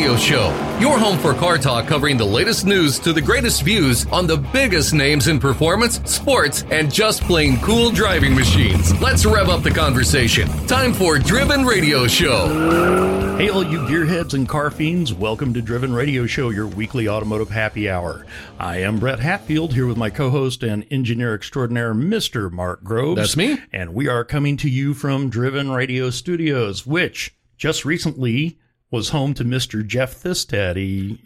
[0.00, 4.06] Radio Show, your home for car talk covering the latest news to the greatest views
[4.06, 8.98] on the biggest names in performance, sports, and just plain cool driving machines.
[8.98, 10.48] Let's rev up the conversation.
[10.66, 13.36] Time for Driven Radio Show.
[13.36, 17.50] Hey, all you gearheads and car fiends, welcome to Driven Radio Show, your weekly automotive
[17.50, 18.24] happy hour.
[18.58, 22.50] I am Brett Hatfield here with my co host and engineer extraordinaire, Mr.
[22.50, 23.20] Mark Groves.
[23.20, 23.58] That's me.
[23.70, 28.56] And we are coming to you from Driven Radio Studios, which just recently
[28.90, 29.86] was home to Mr.
[29.86, 30.76] Jeff Thisted.
[30.76, 31.20] He,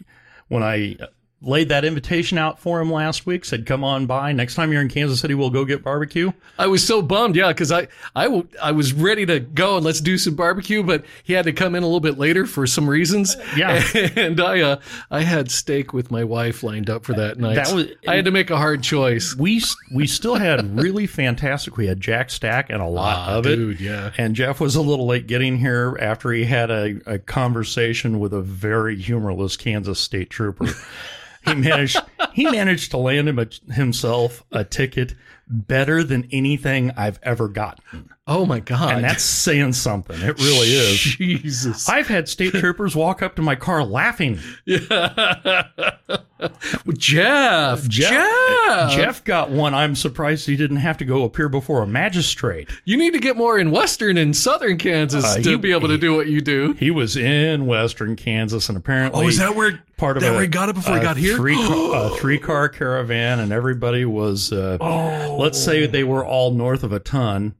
[0.47, 0.97] when I
[1.45, 4.31] laid that invitation out for him last week, said, come on by.
[4.33, 6.31] Next time you're in Kansas City, we'll go get barbecue.
[6.57, 9.85] I was so bummed, yeah, because I, I, w- I was ready to go and
[9.85, 12.65] let's do some barbecue, but he had to come in a little bit later for
[12.67, 13.37] some reasons.
[13.55, 13.81] Yeah.
[14.15, 14.79] And I, uh,
[15.11, 17.55] I had steak with my wife lined up for that night.
[17.55, 19.35] That was- I had to make a hard choice.
[19.35, 19.61] We,
[19.93, 21.77] we still had really fantastic.
[21.77, 23.83] We had Jack Stack and a lot Ah, of dude, it.
[23.83, 24.11] yeah.
[24.17, 28.33] And Jeff was a little late getting here after he had a, a conversation with
[28.33, 30.65] a very humorless Kansas state trooper.
[31.45, 31.99] he managed
[32.33, 35.15] he managed to land him a, himself a ticket
[35.47, 38.09] better than anything I've ever gotten.
[38.27, 38.95] Oh my God.
[38.95, 40.19] And that's saying something.
[40.19, 40.99] It really is.
[40.99, 41.87] Jesus.
[41.87, 44.39] I've had state troopers walk up to my car laughing.
[44.65, 45.67] Yeah.
[46.97, 49.73] Jeff, Jeff, Jeff Jeff got one.
[49.73, 52.69] I'm surprised he didn't have to go appear before a magistrate.
[52.83, 55.87] You need to get more in Western and Southern Kansas Uh, to he- be able
[55.87, 56.73] to do what you do.
[56.73, 60.33] He was in Western Kansas, and apparently, Oh, is that where part of that a,
[60.33, 61.35] where he got it before he got here?
[61.35, 64.51] Three car, a three car caravan, and everybody was.
[64.51, 65.37] Uh, Oh.
[65.39, 67.55] Let's say they were all north of a ton,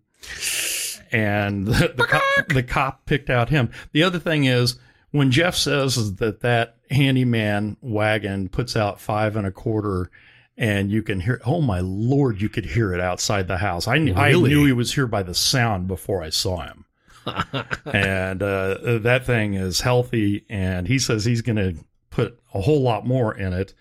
[1.11, 3.71] and the, the, cop, the cop picked out him.
[3.91, 4.77] The other thing is
[5.11, 10.11] when Jeff says that that handyman wagon puts out five and a quarter.
[10.57, 13.89] And you can hear, oh my lord, you could hear it outside the house.
[13.89, 16.85] I, kn- I knew he was here by the sound before I saw him
[17.85, 20.45] and uh, that thing is healthy.
[20.49, 21.75] And he says he's going to
[22.09, 23.73] put a whole lot more in it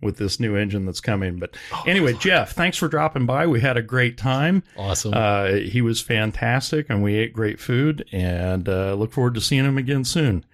[0.00, 1.38] with this new engine that's coming.
[1.38, 1.56] But
[1.86, 3.46] anyway, Jeff, thanks for dropping by.
[3.46, 4.62] We had a great time.
[4.76, 5.12] Awesome.
[5.14, 8.06] Uh, he was fantastic, and we ate great food.
[8.12, 10.44] And uh, look forward to seeing him again soon.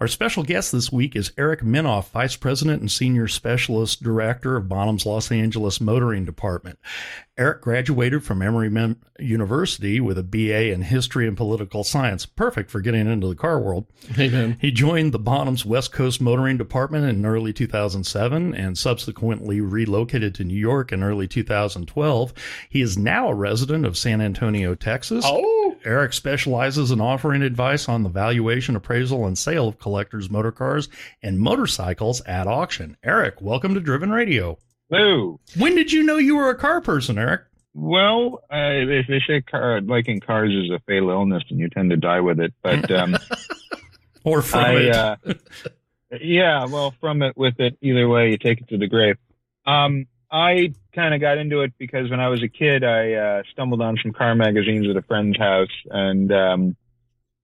[0.00, 4.66] Our special guest this week is Eric Minoff, Vice President and Senior Specialist Director of
[4.66, 6.78] Bonham's Los Angeles Motoring Department.
[7.36, 12.80] Eric graduated from Emory University with a BA in History and Political Science, perfect for
[12.80, 13.88] getting into the car world.
[14.18, 14.56] Amen.
[14.58, 20.44] He joined the Bonham's West Coast Motoring Department in early 2007 and subsequently relocated to
[20.44, 22.32] New York in early 2012.
[22.70, 25.26] He is now a resident of San Antonio, Texas.
[25.28, 25.59] Oh.
[25.84, 30.88] Eric specializes in offering advice on the valuation, appraisal, and sale of collectors' motor cars
[31.22, 32.96] and motorcycles at auction.
[33.02, 34.58] Eric, welcome to Driven Radio.
[34.90, 35.40] Hello.
[35.56, 37.42] When did you know you were a car person, Eric?
[37.74, 41.90] Well, uh, they, they say car, liking cars is a fatal illness, and you tend
[41.90, 42.52] to die with it.
[42.62, 43.16] But um,
[44.24, 44.94] Or from I, it?
[44.94, 45.16] uh,
[46.20, 49.16] yeah, well, from it, with it, either way, you take it to the grave.
[49.66, 53.42] Um, I kind of got into it because when I was a kid, I uh,
[53.50, 56.76] stumbled on some car magazines at a friend's house, and um,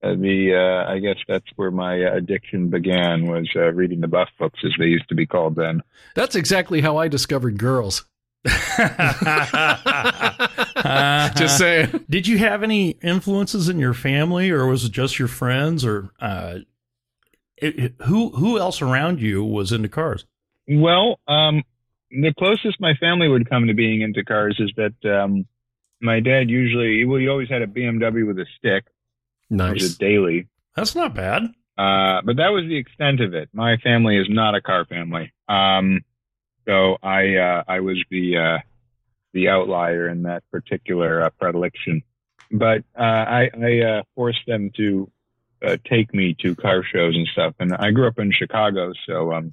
[0.02, 4.28] uh, the uh, I guess that's where my addiction began was uh, reading the Buff
[4.38, 5.82] books, as they used to be called then.
[6.14, 8.04] That's exactly how I discovered girls.
[11.36, 12.04] Just saying.
[12.08, 16.10] Did you have any influences in your family, or was it just your friends, or
[16.20, 16.58] uh,
[17.56, 20.24] it, it- who who else around you was into cars?
[20.68, 21.62] Well, um,
[22.22, 25.46] the closest my family would come to being into cars is that um,
[26.00, 28.84] my dad usually, well, he always had a BMW with a stick,
[29.50, 29.82] Nice.
[29.82, 30.48] is daily.
[30.74, 31.42] That's not bad.
[31.78, 33.50] Uh, but that was the extent of it.
[33.52, 35.32] My family is not a car family.
[35.48, 36.00] Um,
[36.66, 38.58] so I, uh, I was the, uh,
[39.32, 42.02] the outlier in that particular uh, predilection.
[42.50, 45.10] But uh, I, I uh, forced them to
[45.64, 47.54] uh, take me to car shows and stuff.
[47.58, 49.52] And I grew up in Chicago, so um,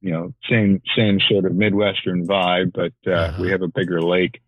[0.00, 3.42] you know, same same sort of midwestern vibe, but uh, Uh-huh.
[3.42, 4.40] we have a bigger lake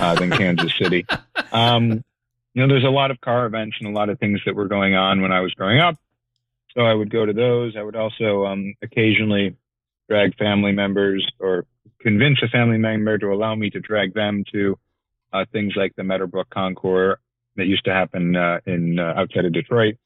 [0.00, 1.04] uh, than Kansas City.
[1.52, 2.02] Um,
[2.54, 4.68] you know, there's a lot of car events and a lot of things that were
[4.68, 5.96] going on when I was growing up.
[6.74, 7.76] So I would go to those.
[7.76, 9.56] I would also um, occasionally
[10.08, 11.66] drag family members or
[12.00, 14.78] convince a family member to allow me to drag them to
[15.32, 17.18] uh, things like the Meadowbrook Concours
[17.56, 19.96] that used to happen uh, in uh, outside of Detroit,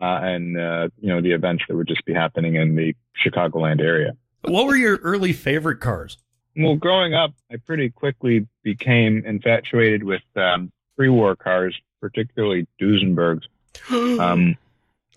[0.00, 2.94] uh, and uh, you know the events that would just be happening in the
[3.24, 4.12] Chicagoland area.
[4.42, 6.18] What were your early favorite cars?
[6.56, 13.44] Well, growing up, I pretty quickly became infatuated with um, pre-war cars, particularly Duesenbergs.
[14.20, 14.56] Um,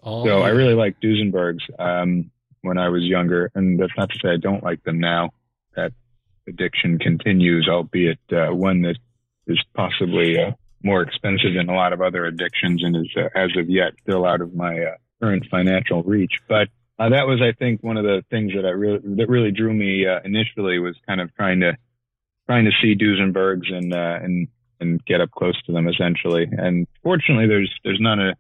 [0.06, 2.30] Oh, so I really liked Duesenbergs um,
[2.62, 5.30] when I was younger, and that's not to say I don't like them now.
[5.75, 5.94] That
[6.48, 8.98] addiction continues, albeit uh, one that
[9.48, 10.52] is possibly uh,
[10.84, 14.25] more expensive than a lot of other addictions, and is uh, as of yet still
[14.25, 16.34] out of my uh, current financial reach.
[16.50, 16.68] But
[17.00, 19.74] uh, that was, I think, one of the things that I really that really drew
[19.74, 21.75] me uh, initially was kind of trying to
[22.45, 24.48] trying to see Duesenbergs and uh, and
[24.80, 26.48] and get up close to them essentially.
[26.51, 28.36] And fortunately, there's there's not a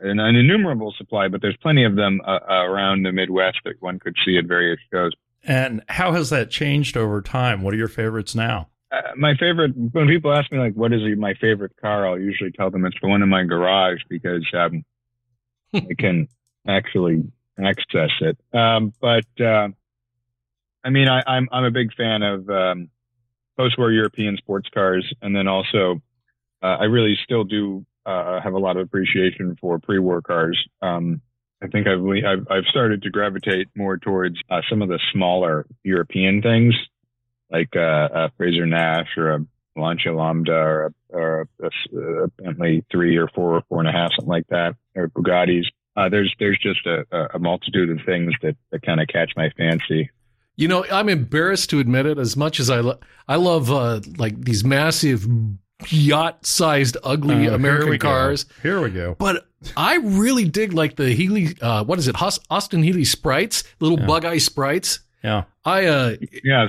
[0.00, 3.74] an, an innumerable supply, but there's plenty of them uh, uh, around the Midwest that
[3.80, 5.12] one could see at various shows.
[5.44, 7.62] And how has that changed over time?
[7.62, 8.68] What are your favorites now?
[8.92, 12.50] Uh, my favorite when people ask me like what is my favorite car, I'll usually
[12.50, 14.84] tell them it's the one in my garage because um,
[15.74, 16.28] I can
[16.66, 17.24] actually
[17.58, 18.38] access it.
[18.52, 19.68] Um, but uh,
[20.84, 22.90] I mean, I, am I'm, I'm a big fan of um,
[23.56, 26.00] post-war European sports cars, and then also
[26.62, 30.58] uh, I really still do uh, have a lot of appreciation for pre-war cars.
[30.80, 31.20] Um,
[31.62, 35.66] I think I've, I've, I've started to gravitate more towards uh, some of the smaller
[35.84, 36.74] European things,
[37.50, 39.46] like uh, a Frazer Nash or a
[39.76, 43.92] Lancia Lambda or a, or a, a Bentley three or four or four and a
[43.92, 45.66] half, something like that, or Bugattis.
[45.96, 47.04] Uh, there's there's just a,
[47.34, 50.10] a multitude of things that, that kind of catch my fancy.
[50.56, 52.18] You know, I'm embarrassed to admit it.
[52.18, 52.98] As much as I lo-
[53.28, 55.26] I love uh, like these massive
[55.88, 58.44] yacht-sized, ugly uh, American here cars.
[58.44, 58.54] Go.
[58.62, 59.16] Here we go.
[59.18, 59.46] But
[59.76, 61.56] I really dig like the Healey.
[61.60, 62.16] Uh, what is it?
[62.20, 64.06] Austin Healey sprites, little yeah.
[64.06, 65.00] bug eye sprites.
[65.24, 65.44] Yeah.
[65.64, 66.16] I uh.
[66.44, 66.68] Yeah.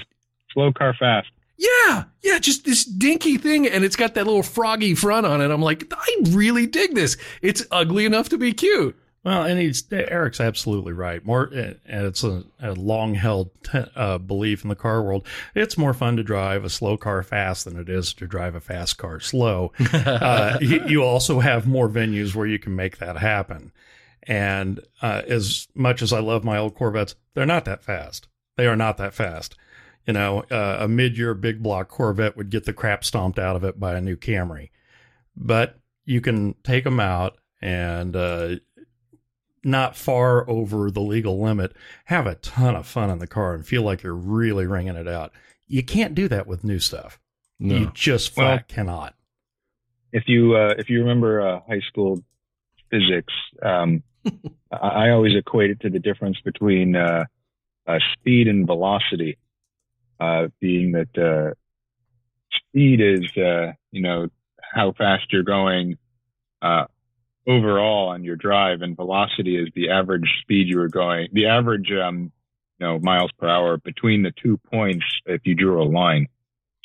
[0.54, 1.30] Slow car fast.
[1.58, 5.52] Yeah, yeah, just this dinky thing, and it's got that little froggy front on it.
[5.52, 7.18] I'm like, I really dig this.
[7.44, 8.98] It's ugly enough to be cute.
[9.24, 11.24] Well, and he's Eric's absolutely right.
[11.24, 13.52] More, and it's a, a long held
[13.96, 15.28] uh, belief in the car world.
[15.54, 18.60] It's more fun to drive a slow car fast than it is to drive a
[18.60, 19.74] fast car slow.
[19.94, 23.72] uh, you, you, also have more venues where you can make that happen.
[24.24, 28.28] And uh, as much as I love my old Corvettes, they're not that fast.
[28.58, 29.56] They are not that fast.
[30.08, 33.64] You know, uh, a mid-year big block Corvette would get the crap stomped out of
[33.64, 34.72] it by a new Camry,
[35.38, 38.56] but you can take them out and uh,
[39.64, 41.74] not far over the legal limit,
[42.06, 45.08] have a ton of fun in the car and feel like you're really ringing it
[45.08, 45.32] out.
[45.68, 47.20] You can't do that with new stuff.
[47.60, 47.76] No.
[47.76, 49.16] You just flat well, cannot.
[50.12, 52.24] If you uh, if you remember uh, high school
[52.90, 54.04] physics, um,
[54.72, 57.26] I, always equate it to the difference between uh,
[57.88, 59.38] uh speed and velocity,
[60.20, 61.54] uh, being that uh,
[62.52, 63.32] speed is
[63.92, 64.28] you know
[64.74, 65.98] how fast you're going
[67.48, 71.92] overall on your drive and velocity is the average speed you were going, the average,
[71.92, 72.32] um,
[72.80, 76.28] you know, miles per hour between the two points if you drew a line.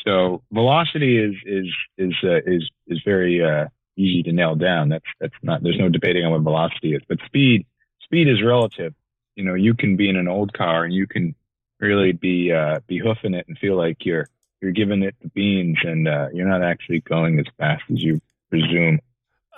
[0.06, 3.66] So velocity is, is, is, uh, is, is very, uh,
[3.96, 4.90] easy to nail down.
[4.90, 7.66] That's, that's not, there's no debating on what velocity is, but speed,
[8.02, 8.94] speed is relative.
[9.36, 11.34] You know, you can be in an old car and you can
[11.80, 14.28] really be, uh, be hoofing it and feel like you're,
[14.60, 18.20] you're giving it the beans and, uh, you're not actually going as fast as you
[18.50, 19.00] presume.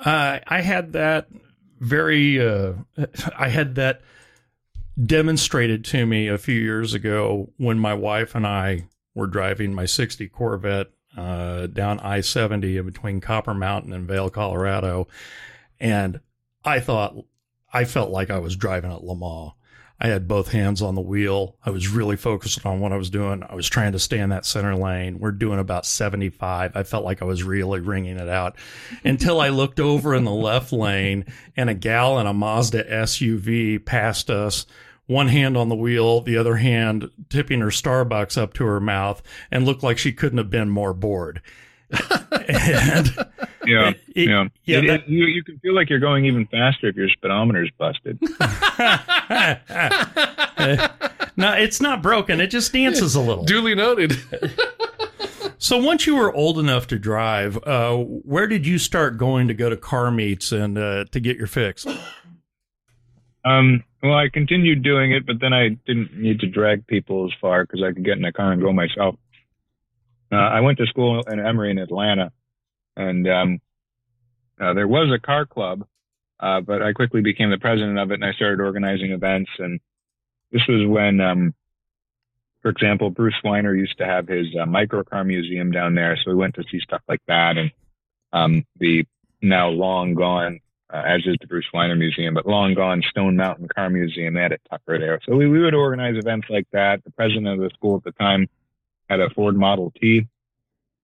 [0.05, 1.29] Uh, I had that
[1.81, 2.75] very, uh,
[3.39, 4.03] I had that
[5.03, 9.87] demonstrated to me a few years ago when my wife and I were driving my
[9.87, 15.09] 60 Corvette uh, down I 70 between Copper Mountain and Vail, Colorado.
[15.81, 16.21] And
[16.65, 17.17] I thought,
[17.73, 19.53] I felt like I was driving at Le Mans.
[20.01, 21.57] I had both hands on the wheel.
[21.65, 23.43] I was really focused on what I was doing.
[23.43, 25.19] I was trying to stay in that center lane.
[25.19, 26.77] We're doing about 75.
[26.77, 28.57] I felt like I was really ringing it out
[29.03, 31.25] until I looked over in the left lane
[31.57, 34.67] and a gal in a Mazda SUV passed us
[35.07, 39.23] one hand on the wheel, the other hand tipping her Starbucks up to her mouth
[39.51, 41.41] and looked like she couldn't have been more bored.
[41.91, 43.27] And
[43.67, 44.79] yeah, it, yeah, yeah.
[44.79, 47.71] It, that, it, you you can feel like you're going even faster if your speedometer's
[47.79, 48.19] busted.
[51.37, 52.41] no, it's not broken.
[52.41, 53.45] It just dances a little.
[53.45, 54.17] Duly noted.
[55.59, 59.55] so once you were old enough to drive, uh, where did you start going to
[59.55, 61.87] go to car meets and uh, to get your fix?
[63.45, 67.33] Um, well, I continued doing it, but then I didn't need to drag people as
[67.41, 69.17] far because I could get in a car and go myself.
[70.31, 72.33] Uh, I went to school in Emory in Atlanta,
[72.97, 73.61] and um,
[74.61, 75.87] uh, there was a car club,
[76.41, 79.51] uh, but I quickly became the president of it, and I started organizing events.
[79.59, 79.81] And
[80.53, 81.55] this was when, um,
[82.61, 86.37] for example, Bruce Weiner used to have his uh, microcar museum down there, so we
[86.37, 87.71] went to see stuff like that, and
[88.33, 89.07] um, the
[89.41, 90.61] now long gone.
[90.91, 94.33] Uh, as is the Bruce Weiner Museum, but long gone Stone Mountain Car Museum.
[94.33, 95.21] They had a Tucker there.
[95.27, 97.05] So we, we would organize events like that.
[97.05, 98.49] The president of the school at the time
[99.09, 100.29] had a Ford Model T,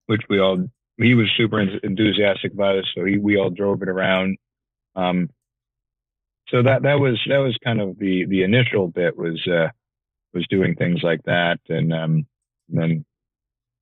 [0.06, 0.66] which we all
[0.99, 4.38] he was super enthusiastic about it, so he, we all drove it around.
[4.96, 5.30] Um,
[6.49, 9.68] so that that was that was kind of the the initial bit was uh,
[10.34, 12.26] was doing things like that, and, um,
[12.70, 13.04] and then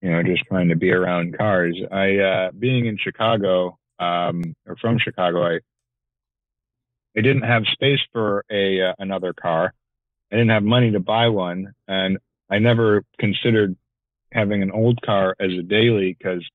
[0.03, 1.79] you know just trying to be around cars.
[1.91, 5.61] I uh, being in Chicago um, or from Chicago, I
[7.17, 9.75] I didn't have space for a uh, another car.
[10.33, 12.19] I didn't have money to buy one, and
[12.51, 13.77] I never considered
[14.33, 16.49] having an old car as a daily because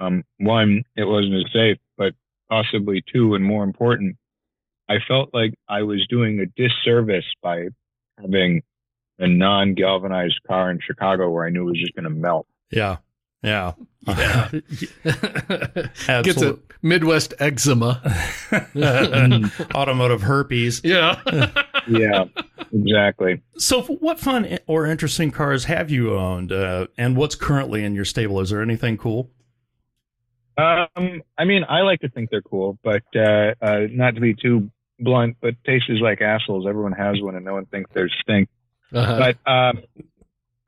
[0.00, 2.14] um, one, it wasn't as safe, but
[2.48, 4.16] possibly two, and more important,
[4.88, 7.68] I felt like I was doing a disservice by
[8.20, 8.62] having
[9.18, 12.46] a non-galvanized car in Chicago where I knew it was just going to melt.
[12.70, 12.96] Yeah.
[13.44, 13.72] Yeah.
[14.06, 14.50] Yeah.
[16.22, 18.00] Gets a Midwest eczema.
[19.74, 20.80] Automotive herpes.
[20.84, 21.20] Yeah.
[21.88, 22.24] yeah,
[22.72, 23.42] exactly.
[23.56, 28.04] So, what fun or interesting cars have you owned, uh, and what's currently in your
[28.04, 28.40] stable?
[28.40, 29.30] Is there anything cool?
[30.56, 34.34] Um, I mean, I like to think they're cool, but uh, uh, not to be
[34.34, 34.70] too
[35.00, 36.66] blunt, but taste is like assholes.
[36.68, 38.48] Everyone has one, and no one thinks they're stink.
[38.92, 39.18] Uh-huh.
[39.44, 39.82] But um,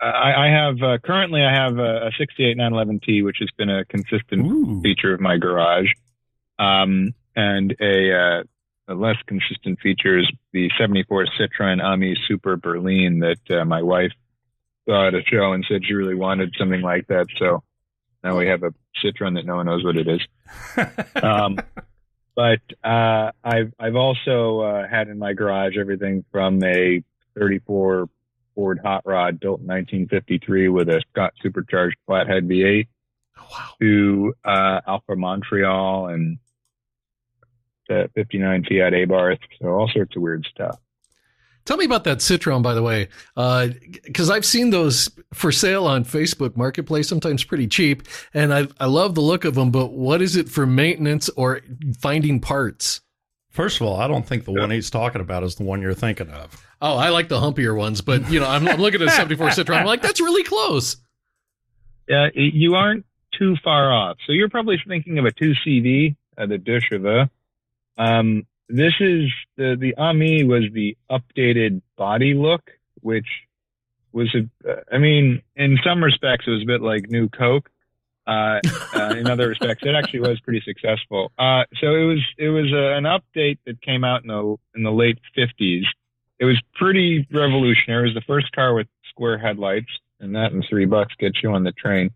[0.00, 3.84] I, I, have uh, currently I have a, a 68 911T, which has been a
[3.86, 4.80] consistent Ooh.
[4.82, 5.88] feature of my garage,
[6.58, 8.42] um, and a, uh,
[8.88, 14.12] a, less consistent feature is the 74 Citroen Ami Super Berline that uh, my wife
[14.86, 17.26] saw at a show and said she really wanted something like that.
[17.38, 17.62] So
[18.22, 20.20] now we have a Citroen that no one knows what it is.
[21.22, 21.58] um,
[22.34, 27.02] but uh, I've I've also uh, had in my garage everything from a
[27.38, 28.08] 34
[28.56, 32.88] Ford hot rod built in 1953 with a Scott supercharged flathead V8
[33.38, 33.68] oh, wow.
[33.80, 36.38] to uh, Alfa Montreal and
[37.88, 39.38] the 59 Fiat Abarth.
[39.62, 40.80] So all sorts of weird stuff.
[41.66, 45.84] Tell me about that Citroen, by the way, because uh, I've seen those for sale
[45.84, 49.72] on Facebook Marketplace, sometimes pretty cheap, and I I love the look of them.
[49.72, 51.62] But what is it for maintenance or
[51.98, 53.00] finding parts?
[53.50, 54.60] First of all, I don't think the yeah.
[54.60, 56.65] one he's talking about is the one you're thinking of.
[56.80, 59.48] Oh, I like the humpier ones, but you know, I'm, I'm looking at a 74
[59.48, 59.78] Citroen.
[59.78, 60.96] I'm like, that's really close.
[62.08, 63.06] Yeah, you aren't
[63.38, 64.18] too far off.
[64.26, 67.28] So you're probably thinking of a 2CV, uh, the Deux Chevaux.
[67.98, 73.26] Um, this is the the Ami was the updated body look, which
[74.12, 77.70] was a, uh, I mean, in some respects, it was a bit like New Coke.
[78.26, 78.58] Uh,
[78.92, 81.30] uh, in other respects, it actually was pretty successful.
[81.38, 84.82] Uh, so it was it was uh, an update that came out in the in
[84.82, 85.84] the late '50s
[86.38, 88.10] it was pretty revolutionary.
[88.10, 89.90] It was the first car with square headlights,
[90.20, 92.10] and that and three bucks gets you on the train.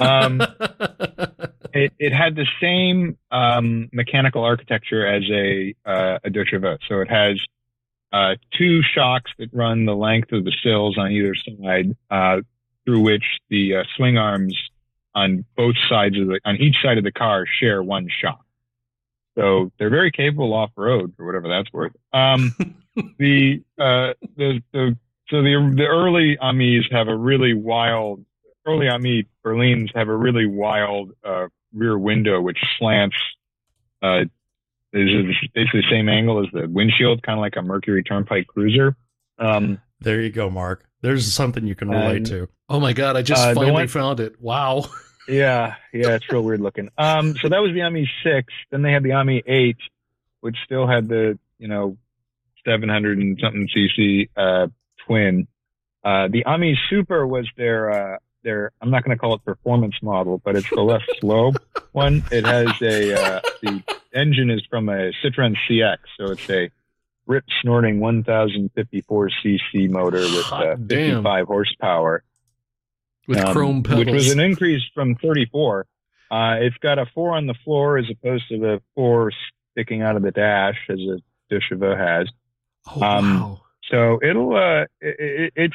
[0.00, 0.40] Um,
[1.72, 6.78] it, it had the same um, mechanical architecture as a uh, a Deux Chevaux.
[6.88, 7.40] So it has
[8.12, 12.40] uh, two shocks that run the length of the sills on either side, uh,
[12.84, 14.56] through which the uh, swing arms
[15.14, 18.44] on both sides of the on each side of the car share one shock.
[19.36, 21.92] So they're very capable off road for whatever that's worth.
[22.12, 22.54] Um,
[23.18, 24.96] the, uh, the, the,
[25.28, 28.24] so the, the early Amis have a really wild,
[28.66, 33.16] early Ami Berlins have a really wild, uh, rear window, which slants,
[34.02, 34.24] uh,
[34.92, 38.96] is basically the same angle as the windshield, kind of like a Mercury Turnpike Cruiser.
[39.38, 40.84] Um, there you go, Mark.
[41.02, 42.48] There's something you can relate and, to.
[42.68, 43.16] Oh my God.
[43.16, 44.40] I just uh, finally one, found it.
[44.40, 44.86] Wow.
[45.28, 46.88] Yeah, yeah, it's real weird looking.
[46.96, 48.50] Um, so that was the Ami six.
[48.70, 49.76] Then they had the Ami eight,
[50.40, 51.98] which still had the you know
[52.68, 54.68] 700 and something cc uh,
[55.06, 55.48] twin.
[56.04, 58.72] Uh, the Ami Super was their uh, their.
[58.80, 61.52] I'm not going to call it performance model, but it's the less slow
[61.92, 62.22] one.
[62.30, 63.82] It has a uh, the
[64.14, 66.70] engine is from a Citroen CX, so it's a
[67.26, 71.46] rip snorting 1054 cc motor with uh, 55 Damn.
[71.46, 72.22] horsepower
[73.26, 75.86] with um, chrome pedals, which was an increase from 34.
[76.30, 79.30] Uh, it's got a four on the floor as opposed to the four
[79.72, 81.18] sticking out of the dash as a
[81.50, 82.28] Deux Chevaux has.
[82.86, 83.60] Oh, um, wow.
[83.90, 85.74] So it'll uh, it, it's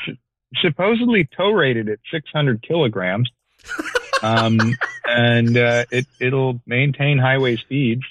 [0.62, 3.30] supposedly tow rated at 600 kilograms,
[4.22, 4.60] um,
[5.06, 8.04] and uh, it it'll maintain highway speeds.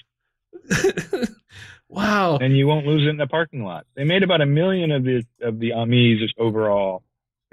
[1.87, 2.37] wow!
[2.37, 3.85] And you won't lose it in the parking lot.
[3.95, 7.03] They made about a million of the of the Amis overall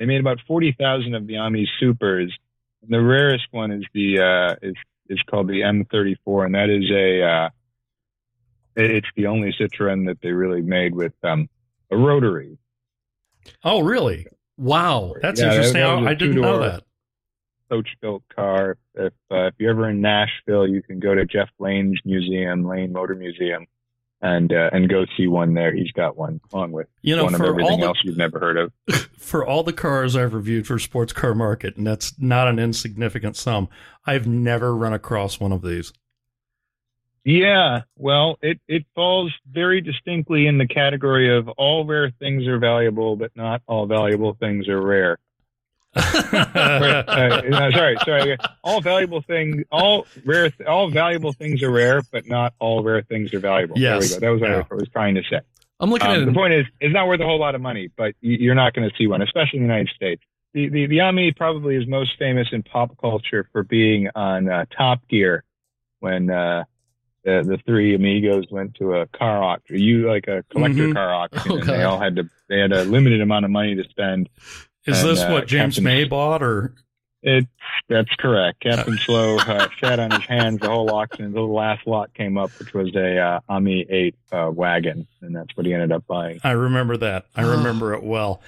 [0.00, 2.35] they made about 40,000 of the Ami Supers.
[2.88, 4.75] The rarest one is the, uh, is,
[5.11, 7.49] is called the M34, and that is a, uh,
[8.76, 11.48] it's the only Citroen that they really made with, um,
[11.90, 12.58] a rotary.
[13.64, 14.26] Oh, really?
[14.56, 15.14] Wow.
[15.20, 15.80] That's yeah, interesting.
[15.80, 16.84] That, I didn't know that.
[17.70, 18.76] Coach built car.
[18.94, 22.92] If, uh, if you're ever in Nashville, you can go to Jeff Lane's museum, Lane
[22.92, 23.66] Motor Museum
[24.22, 25.74] and uh, and go see one there.
[25.74, 28.56] He's got one along with you know, one of everything the, else you've never heard
[28.56, 28.72] of.
[29.16, 33.36] For all the cars I've reviewed for Sports Car Market, and that's not an insignificant
[33.36, 33.68] sum,
[34.06, 35.92] I've never run across one of these.
[37.24, 42.58] Yeah, well, it it falls very distinctly in the category of all rare things are
[42.58, 45.18] valuable, but not all valuable things are rare
[45.96, 48.36] uh, sorry, sorry.
[48.62, 53.34] All valuable things, all rare, all valuable things are rare, but not all rare things
[53.34, 53.76] are valuable.
[53.76, 53.90] Yes.
[53.90, 54.20] There we go.
[54.20, 54.62] That was what yeah.
[54.70, 55.40] I was trying to say.
[55.80, 57.90] I'm looking Um, at the point is, it's not worth a whole lot of money,
[57.96, 60.22] but you're not going to see one, especially in the United States.
[60.52, 64.66] The, the, the Ami probably is most famous in pop culture for being on uh,
[64.76, 65.42] Top Gear
[65.98, 66.64] when uh,
[67.24, 70.94] the, the three amigos went to a car auction, you like a collector Mhm.
[70.94, 73.74] car auction, Oh, and they all had to, they had a limited amount of money
[73.74, 74.28] to spend.
[74.86, 76.74] Is And, this uh, what James Captain- May bought, or
[77.22, 77.46] It,
[77.90, 78.60] that's correct.
[78.62, 82.38] Captain Slow uh, sat on his hands the whole auction until the last lot came
[82.38, 86.06] up, which was a uh, Ami 8 uh, wagon, and that's what he ended up
[86.06, 86.40] buying.
[86.42, 87.26] I remember that.
[87.36, 88.40] I remember it well.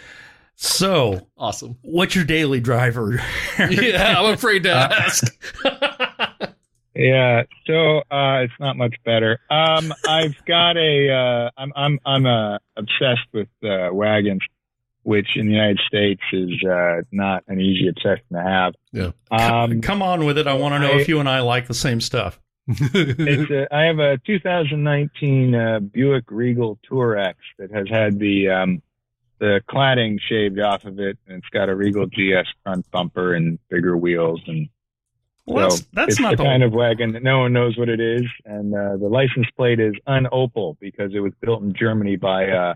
[0.54, 1.76] So, Awesome.
[1.82, 3.20] what's your daily driver?
[3.58, 5.24] Yeah, I'm afraid to Uh, ask.
[6.94, 9.40] Yeah, so uh, it's not much better.
[9.50, 11.11] Um, I've got a.
[11.11, 14.42] Uh, I'm I'm I'm uh, obsessed with uh, wagons,
[15.02, 18.75] which in the United States is uh, not an easy obsession to have.
[18.92, 19.12] Yeah.
[19.30, 20.46] Um, Come on with it.
[20.46, 22.38] I want to know I- if you and I like the same stuff.
[22.68, 28.50] it's a, I have a 2019 uh, Buick Regal Tour X that has had the
[28.50, 28.82] um,
[29.38, 33.58] the cladding shaved off of it, and it's got a Regal GS front bumper and
[33.68, 34.68] bigger wheels and
[35.46, 37.76] Well, so that's, that's it's not the the kind of wagon that no one knows
[37.76, 41.75] what it is, and uh, the license plate is un-Opel because it was built in
[41.75, 42.75] Germany by uh,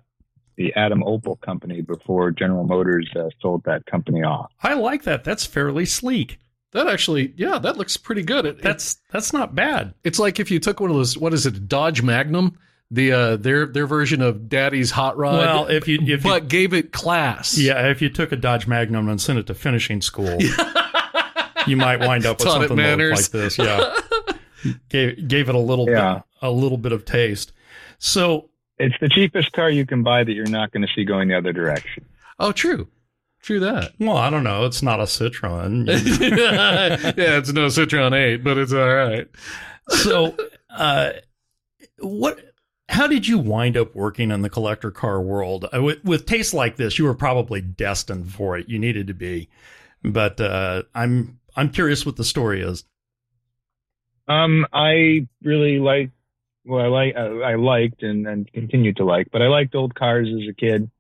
[0.57, 4.51] the Adam Opel company before General Motors uh, sold that company off.
[4.63, 5.23] I like that.
[5.23, 6.39] That's fairly sleek.
[6.73, 8.45] that actually, yeah, that looks pretty good.
[8.47, 9.95] It, That's that's not bad.
[10.03, 11.17] it's like if you took one of those.
[11.17, 11.69] What is it?
[11.69, 12.59] Dodge Magnum.
[12.91, 15.39] The uh, their their version of Daddy's hot rod.
[15.39, 17.59] well, if you if you, but gave it class.
[17.59, 20.39] yeah, if you took a Dodge Magnum and sent it to finishing school,
[21.67, 23.23] you might wind up with something that looked manners.
[23.23, 23.59] like this.
[23.59, 23.95] Yeah,
[24.89, 26.15] gave gave it a little Yeah.
[26.15, 27.53] bit a little bit of taste.
[27.99, 31.29] So It's the cheapest car you can buy that you're not going to see going
[31.29, 32.05] the other direction.
[32.39, 32.89] Oh, true.
[33.41, 33.93] True that.
[33.99, 34.67] Well, I don't know.
[34.67, 35.87] It's not a Citroen.
[37.17, 39.29] yeah, it's no Citron 8, but it's all right.
[39.89, 40.37] so,
[40.71, 41.13] uh,
[42.01, 42.39] what?
[42.89, 46.53] How did you wind up working in the collector car world uh, with, with tastes
[46.55, 46.99] like this?
[46.99, 48.69] You were probably destined for it.
[48.69, 49.49] You needed to be,
[50.03, 52.85] but uh, I'm I'm curious what the story is.
[54.29, 56.11] Um, I really like.
[56.65, 57.17] Well, I like.
[57.17, 60.91] I liked and, and continue to like, but I liked old cars as a kid.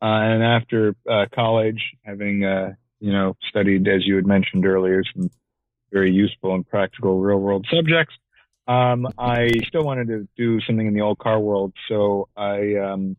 [0.00, 5.02] Uh, and after uh, college, having uh, you know studied, as you had mentioned earlier,
[5.14, 5.28] some
[5.92, 8.14] very useful and practical real world subjects,
[8.68, 11.72] um, I still wanted to do something in the old car world.
[11.88, 13.16] So I um,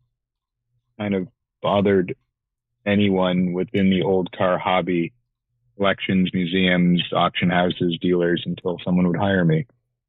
[0.98, 1.28] kind of
[1.60, 2.14] bothered
[2.86, 5.12] anyone within the old car hobby,
[5.80, 9.66] collections, museums, auction houses, dealers, until someone would hire me.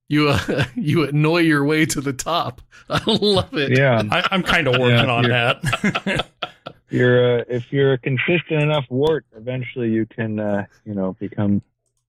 [0.09, 2.61] You uh, you annoy your way to the top.
[2.89, 3.77] I love it.
[3.77, 4.03] Yeah.
[4.11, 6.27] I, I'm kind of working Yeah, on that.
[6.89, 11.61] you're uh, if you're a consistent enough wart, eventually you can uh, you know become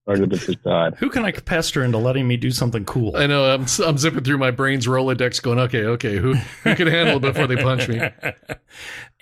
[0.07, 0.97] part of the facade.
[0.99, 3.17] Who can I pester into letting me do something cool?
[3.17, 3.45] I know.
[3.45, 7.21] I'm I'm zipping through my brain's Rolodex, going, okay, okay, who who can handle it
[7.21, 8.01] before they punch me?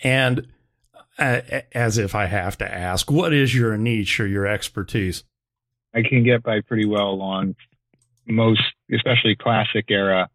[0.03, 0.47] and
[1.21, 5.25] as if I have to ask, what is your niche or your expertise?
[5.95, 7.55] I can get by pretty well on
[8.27, 10.29] most, especially classic era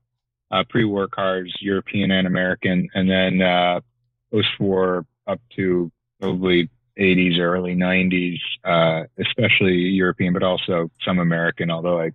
[0.51, 3.79] uh, pre-war cars, European and American, and then uh,
[4.31, 6.69] post-war up to probably
[6.99, 11.71] 80s, early 90s, uh, especially European, but also some American.
[11.71, 12.11] Although I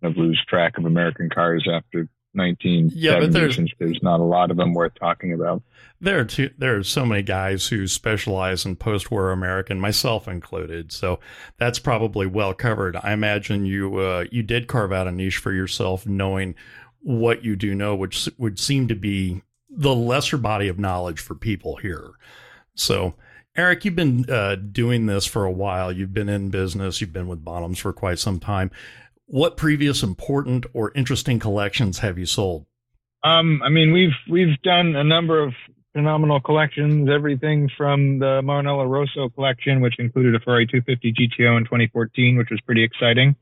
[0.00, 4.24] kind of lose track of American cars after 1970, Yeah, but there's- there's not a
[4.24, 5.62] lot of them worth talking about.
[6.00, 10.92] There are two, there are so many guys who specialize in post-war American, myself included.
[10.92, 11.18] So
[11.58, 12.96] that's probably well covered.
[13.02, 16.54] I imagine you uh, you did carve out a niche for yourself, knowing
[17.00, 21.34] what you do know, which would seem to be the lesser body of knowledge for
[21.34, 22.10] people here.
[22.74, 23.14] So,
[23.56, 25.90] Eric, you've been uh, doing this for a while.
[25.90, 27.00] You've been in business.
[27.00, 28.70] You've been with Bonhams for quite some time.
[29.26, 32.66] What previous important or interesting collections have you sold?
[33.24, 35.52] Um, I mean, we've we've done a number of
[35.92, 37.08] phenomenal collections.
[37.10, 42.50] Everything from the Maranello Rosso collection, which included a Ferrari 250 GTO in 2014, which
[42.50, 43.34] was pretty exciting,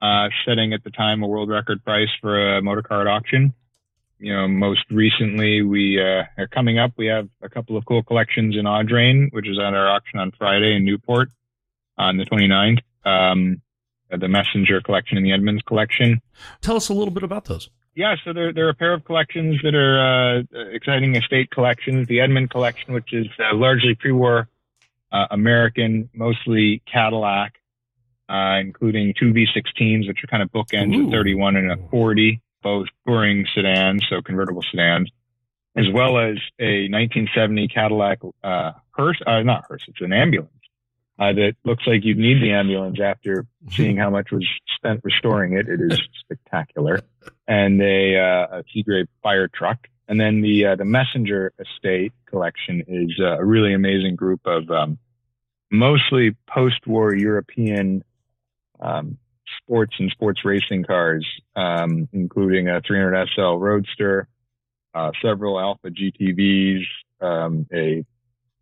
[0.00, 3.52] uh, setting at the time a world record price for a motor car at auction.
[4.18, 6.92] You know, most recently we uh, are coming up.
[6.96, 10.32] We have a couple of cool collections in Audrain, which is at our auction on
[10.38, 11.28] Friday in Newport
[11.98, 12.80] on the 29th.
[13.04, 13.60] Um,
[14.18, 16.20] the Messenger collection and the Edmonds collection.
[16.60, 17.70] Tell us a little bit about those.
[17.94, 20.42] Yeah, so there, there are a pair of collections that are uh,
[20.72, 22.06] exciting estate collections.
[22.06, 24.48] The Edmund collection, which is uh, largely pre-war
[25.12, 27.54] uh, American, mostly Cadillac,
[28.28, 31.08] uh, including two V16s, which are kind of bookends, Ooh.
[31.08, 35.10] a 31 and a 40, both touring sedans, so convertible sedans,
[35.76, 40.52] as well as a 1970 Cadillac uh, hearse, uh, not hearse, it's an ambulance.
[41.20, 45.52] Uh, that looks like you'd need the ambulance after seeing how much was spent restoring
[45.52, 45.68] it.
[45.68, 47.00] It is spectacular
[47.46, 49.86] and a, uh, a fire truck.
[50.08, 54.68] And then the uh, the Messenger Estate collection is uh, a really amazing group of
[54.70, 54.98] um,
[55.70, 58.02] mostly post-war European
[58.80, 59.18] um,
[59.58, 64.26] sports and sports racing cars, um, including a 300 SL Roadster,
[64.94, 66.86] uh, several Alfa GTVs,
[67.20, 68.04] um, a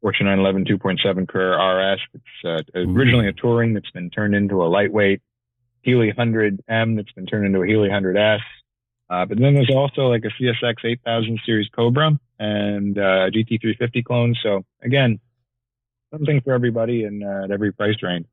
[0.03, 2.01] Porsche 911 2.7 Carrera RS.
[2.15, 5.21] It's uh, originally a touring that's been turned into a lightweight
[5.83, 8.41] Healey 100M that's been turned into a Healey 100S.
[9.11, 14.35] Uh, but then there's also like a CSX 8000 series Cobra and uh, GT350 clone.
[14.43, 15.19] So again,
[16.13, 18.27] something for everybody and uh, at every price range.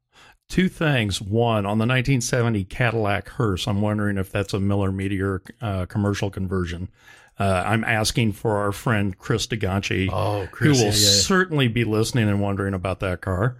[0.47, 1.21] Two things.
[1.21, 6.29] One, on the 1970 Cadillac hearse, I'm wondering if that's a Miller Meteor uh, commercial
[6.29, 6.89] conversion.
[7.37, 11.09] Uh, I'm asking for our friend Chris DeGanchi, oh, Chris, who will yeah, yeah.
[11.21, 13.57] certainly be listening and wondering about that car.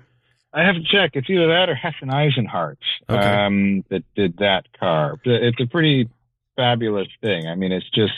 [0.53, 1.11] I have to check.
[1.15, 3.19] It's either that or Hess and Eisenhardt Okay.
[3.19, 5.19] um, that did that car.
[5.25, 6.09] It's a pretty
[6.55, 7.47] fabulous thing.
[7.47, 8.13] I mean, it's just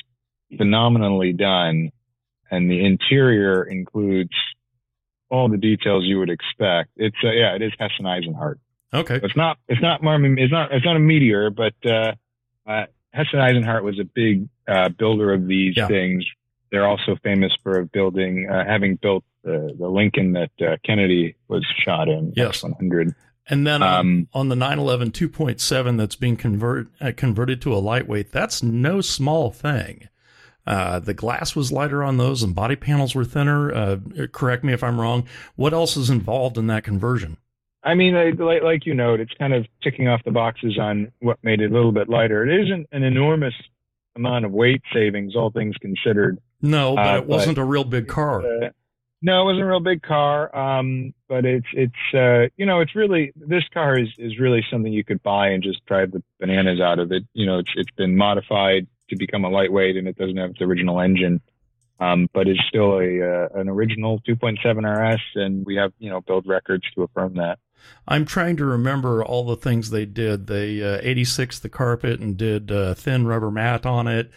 [0.55, 1.89] phenomenally done,
[2.51, 4.33] and the interior includes
[5.29, 6.91] all the details you would expect.
[6.95, 8.59] It's uh, yeah, it is Hess and Eisenhardt.
[8.93, 9.19] Okay.
[9.23, 9.57] It's not.
[9.67, 10.01] It's not.
[10.03, 10.71] Marmon- It's not.
[10.71, 12.13] It's not a meteor, but uh,
[12.67, 15.87] uh, Hess and Eisenhardt was a big uh, builder of these Yeah.
[15.87, 16.25] things.
[16.71, 21.65] They're also famous for building, uh, having built the, the Lincoln that uh, Kennedy was
[21.85, 22.33] shot in.
[22.35, 22.63] Yes.
[22.63, 23.15] 100.
[23.49, 27.77] And then on, Um, on the 911 2.7 that's being convert, uh, converted to a
[27.79, 30.09] lightweight, that's no small thing.
[30.65, 33.73] Uh, the glass was lighter on those and body panels were thinner.
[33.73, 33.97] Uh,
[34.33, 35.25] correct me if I'm wrong.
[35.55, 37.37] What else is involved in that conversion?
[37.83, 41.13] I mean, I- like, like you note, it's kind of ticking off the boxes on
[41.19, 42.45] what made it a little bit lighter.
[42.45, 43.53] It isn't an enormous
[44.17, 46.39] amount of weight savings, all things considered.
[46.61, 48.41] No, but Uh, it wasn't a real big car.
[48.41, 48.69] Uh,
[49.21, 50.55] no, it wasn't a real big car.
[50.55, 54.91] Um, but it's it's uh, you know it's really this car is is really something
[54.91, 57.23] you could buy and just drive the bananas out of it.
[57.33, 60.61] You know, it's it's been modified to become a lightweight and it doesn't have its
[60.61, 61.41] original engine.
[61.99, 66.21] Um, but it's still a uh, an original 2.7 RS, and we have you know
[66.21, 67.57] build records to affirm that.
[68.07, 70.47] I'm trying to remember all the things they did.
[70.47, 74.31] They uh, 86 the carpet and did uh, thin rubber mat on it,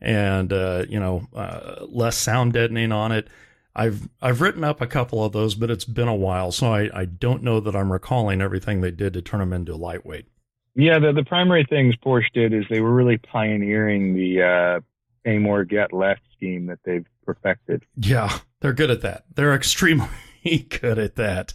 [0.00, 3.28] and uh, you know uh, less sound deadening on it.
[3.74, 6.90] I've I've written up a couple of those, but it's been a while, so I,
[6.94, 10.26] I don't know that I'm recalling everything they did to turn them into lightweight.
[10.74, 14.80] Yeah, the, the primary things Porsche did is they were really pioneering the uh,
[15.24, 17.82] pay more, get less scheme that they've perfected.
[17.96, 19.24] Yeah, they're good at that.
[19.34, 20.08] They're extremely
[20.80, 21.54] good at that.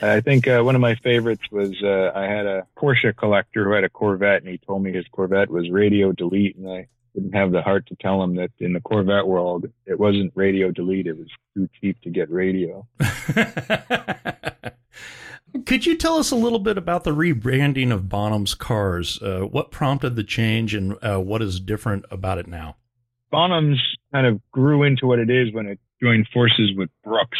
[0.00, 3.72] I think uh, one of my favorites was uh, I had a Porsche collector who
[3.72, 7.32] had a Corvette, and he told me his Corvette was radio delete, and I didn't
[7.32, 11.06] have the heart to tell him that in the Corvette world, it wasn't radio delete;
[11.06, 12.86] it was too cheap to get radio.
[15.64, 19.20] Could you tell us a little bit about the rebranding of Bonham's cars?
[19.22, 22.76] Uh, what prompted the change, and uh, what is different about it now?
[23.30, 27.38] Bonham's kind of grew into what it is when it joined forces with Brooks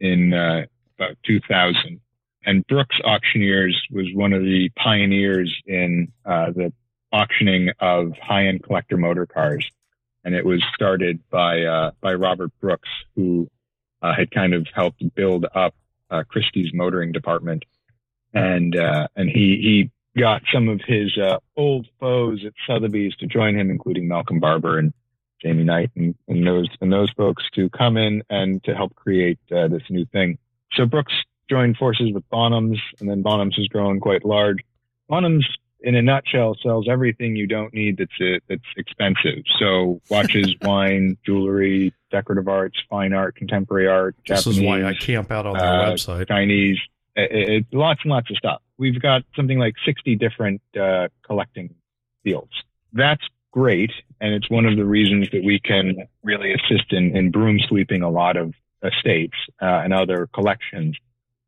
[0.00, 0.66] in uh,
[0.98, 2.00] about 2000.
[2.44, 6.72] And Brooks Auctioneers was one of the pioneers in uh, the
[7.12, 9.68] auctioning of high-end collector motor cars.
[10.24, 13.48] And it was started by uh, by Robert Brooks, who
[14.02, 15.74] uh, had kind of helped build up
[16.10, 17.64] uh, Christie's motoring department.
[18.34, 21.16] And uh, and he he got some of his
[21.56, 24.92] old foes at Sotheby's to join him, including Malcolm Barber and
[25.42, 29.38] Jamie Knight and, and those and those folks to come in and to help create
[29.54, 30.38] uh, this new thing.
[30.72, 31.12] So Brooks
[31.48, 34.58] joined forces with Bonhams, and then Bonhams has grown quite large.
[35.10, 35.44] Bonhams,
[35.80, 39.44] in a nutshell, sells everything you don't need that's uh, that's expensive.
[39.58, 44.94] So watches, wine, jewelry, decorative arts, fine art, contemporary art, This Japanese, is why I
[44.94, 46.28] camp out on their uh, website.
[46.28, 46.78] Chinese,
[47.16, 48.62] it, it, lots and lots of stuff.
[48.76, 51.74] We've got something like 60 different uh, collecting
[52.22, 52.52] fields.
[52.92, 53.90] That's great.
[54.20, 58.02] And it's one of the reasons that we can really assist in, in broom sweeping
[58.02, 60.96] a lot of estates uh, and other collections.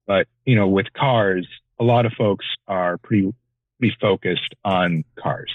[0.06, 1.46] But, you know, with cars,
[1.78, 3.32] a lot of folks are pretty,
[3.78, 5.50] pretty focused on cars.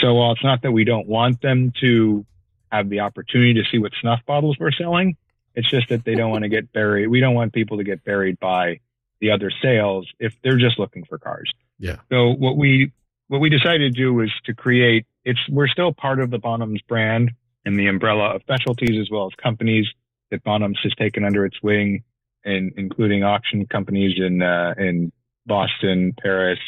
[0.00, 2.24] So while it's not that we don't want them to
[2.70, 5.16] have the opportunity to see what snuff bottles we're selling,
[5.54, 7.08] it's just that they don't want to get buried.
[7.08, 8.80] We don't want people to get buried by
[9.20, 11.52] the other sales if they're just looking for cars.
[11.78, 11.96] Yeah.
[12.10, 12.92] So what we
[13.30, 15.06] what we decided to do was to create.
[15.24, 17.30] It's we're still part of the Bonhams brand
[17.64, 19.86] and the umbrella of specialties as well as companies
[20.32, 22.02] that Bonhams has taken under its wing,
[22.44, 25.12] and including auction companies in uh, in
[25.46, 26.58] Boston, Paris,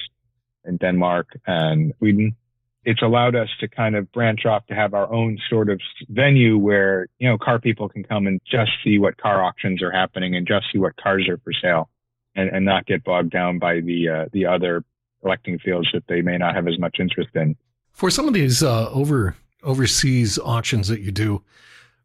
[0.64, 2.36] and Denmark and Sweden.
[2.84, 6.58] It's allowed us to kind of branch off to have our own sort of venue
[6.58, 10.36] where, you know, car people can come and just see what car auctions are happening
[10.36, 11.88] and just see what cars are for sale
[12.34, 14.82] and, and not get bogged down by the, uh, the other
[15.22, 17.56] collecting fields that they may not have as much interest in.
[17.92, 21.42] For some of these uh, over overseas auctions that you do,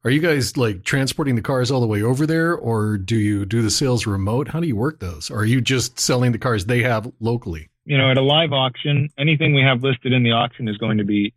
[0.03, 3.45] Are you guys like transporting the cars all the way over there, or do you
[3.45, 4.47] do the sales remote?
[4.47, 5.29] How do you work those?
[5.29, 7.67] Or are you just selling the cars they have locally?
[7.83, 10.97] You know, at a live auction, anything we have listed in the auction is going
[10.99, 11.33] to be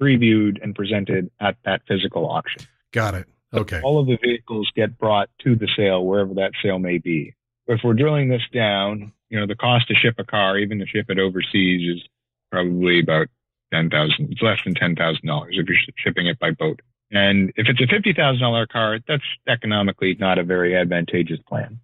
[0.00, 2.62] previewed and presented at that physical auction.
[2.92, 3.26] Got it.
[3.52, 3.80] Okay.
[3.82, 7.34] All of the vehicles get brought to the sale wherever that sale may be.
[7.68, 10.86] If we're drilling this down, you know, the cost to ship a car, even to
[10.86, 12.08] ship it overseas, is
[12.50, 13.28] probably about
[13.72, 14.32] ten thousand.
[14.32, 16.80] It's less than ten thousand dollars if you're shipping it by boat.
[17.10, 21.78] And if it's a fifty thousand dollar car, that's economically not a very advantageous plan.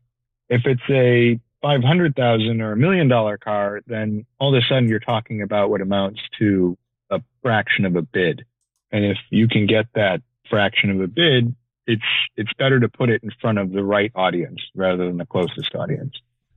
[0.48, 4.66] If it's a five hundred thousand or a million dollar car, then all of a
[4.66, 6.76] sudden you're talking about what amounts to
[7.10, 8.44] a fraction of a bid.
[8.90, 11.54] And if you can get that fraction of a bid,
[11.86, 12.02] it's
[12.36, 15.74] it's better to put it in front of the right audience rather than the closest
[15.74, 16.14] audience.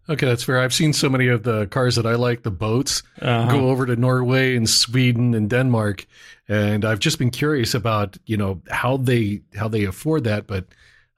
[0.09, 0.59] Okay, that's fair.
[0.59, 3.51] I've seen so many of the cars that I like, the boats, uh-huh.
[3.51, 6.07] go over to Norway and Sweden and Denmark,
[6.47, 10.47] and I've just been curious about you know how they how they afford that.
[10.47, 10.67] But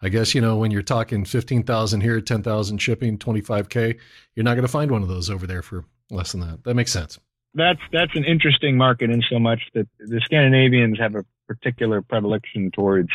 [0.02, 3.70] I guess you know when you're talking fifteen thousand here, ten thousand shipping, twenty five
[3.70, 3.98] k,
[4.36, 6.64] you're not going to find one of those over there for less than that.
[6.64, 7.20] That makes sense.
[7.54, 12.72] That's that's an interesting market in so much that the Scandinavians have a particular predilection
[12.72, 13.10] towards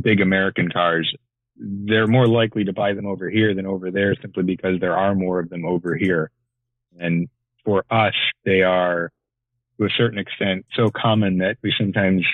[0.00, 1.14] big American cars
[1.56, 5.14] they're more likely to buy them over here than over there simply because there are
[5.14, 6.30] more of them over here.
[6.98, 7.28] And
[7.64, 9.10] for us, they are
[9.78, 12.24] to a certain extent so common that we sometimes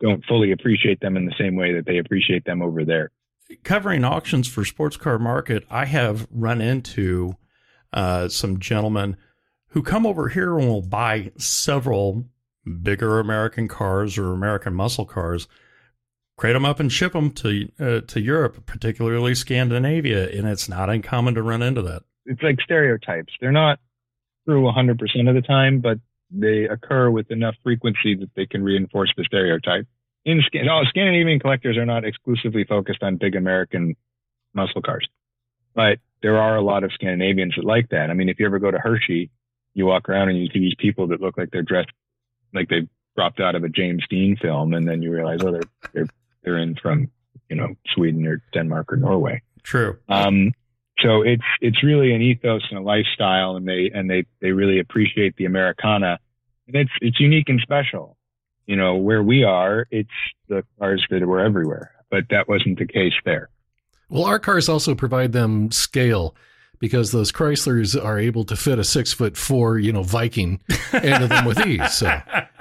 [0.00, 3.10] don't fully appreciate them in the same way that they appreciate them over there.
[3.62, 7.36] Covering auctions for sports car market, I have run into
[7.92, 9.16] uh, some gentlemen
[9.68, 12.24] who come over here and will buy several
[12.82, 15.46] bigger American cars or American muscle cars
[16.36, 20.90] crate them up and ship them to uh, to Europe, particularly Scandinavia, and it's not
[20.90, 22.02] uncommon to run into that.
[22.26, 23.32] It's like stereotypes.
[23.40, 23.78] They're not
[24.46, 25.98] true 100% of the time, but
[26.30, 29.86] they occur with enough frequency that they can reinforce the stereotype.
[30.24, 33.94] In no, Scandinavian collectors are not exclusively focused on big American
[34.54, 35.06] muscle cars,
[35.74, 38.10] but there are a lot of Scandinavians that like that.
[38.10, 39.30] I mean, if you ever go to Hershey,
[39.74, 41.90] you walk around and you see these people that look like they're dressed
[42.54, 45.62] like they dropped out of a James Dean film, and then you realize, oh, they're
[45.92, 46.08] they're
[46.44, 47.10] they're in from,
[47.48, 49.42] you know, Sweden or Denmark or Norway.
[49.62, 49.98] True.
[50.08, 50.52] Um,
[51.00, 54.78] so it's it's really an ethos and a lifestyle, and they and they they really
[54.78, 56.18] appreciate the Americana,
[56.66, 58.16] and it's it's unique and special.
[58.66, 60.08] You know, where we are, it's
[60.48, 63.50] the cars that were everywhere, but that wasn't the case there.
[64.08, 66.34] Well, our cars also provide them scale
[66.78, 70.60] because those Chryslers are able to fit a six foot four, you know, Viking
[70.92, 71.92] into them with ease.
[71.92, 72.06] So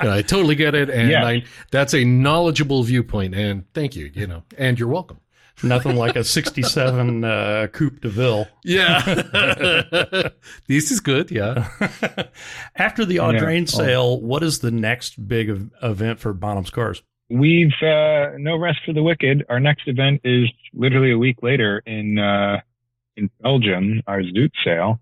[0.01, 1.25] you know, I totally get it, and yeah.
[1.25, 3.35] I, that's a knowledgeable viewpoint.
[3.35, 5.19] And thank you, you know, and you're welcome.
[5.61, 8.47] Nothing like a '67 uh, Coupe de Ville.
[8.63, 9.01] Yeah,
[10.67, 11.31] this is good.
[11.31, 11.69] Yeah.
[12.75, 13.77] After the Audrain yeah.
[13.77, 17.01] sale, what is the next big event for Bonham's Cars?
[17.29, 19.45] We've uh, no rest for the wicked.
[19.47, 22.61] Our next event is literally a week later in uh,
[23.15, 24.99] in Belgium, our Zoute sale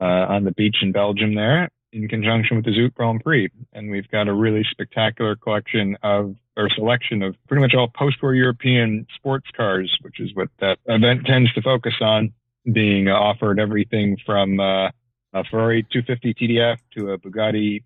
[0.00, 3.50] uh, on the beach in Belgium there in conjunction with the Zoute Grand Prix.
[3.72, 8.34] And we've got a really spectacular collection of or selection of pretty much all post-war
[8.34, 12.32] European sports cars, which is what that event tends to focus on,
[12.72, 14.88] being offered everything from uh,
[15.32, 17.84] a Ferrari 250 TDF to a Bugatti